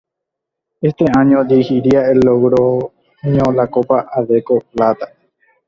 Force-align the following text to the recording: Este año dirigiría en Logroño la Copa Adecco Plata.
Este 0.81 1.05
año 1.15 1.43
dirigiría 1.43 2.09
en 2.09 2.21
Logroño 2.21 2.91
la 3.53 3.67
Copa 3.67 4.07
Adecco 4.11 4.59
Plata. 4.73 5.09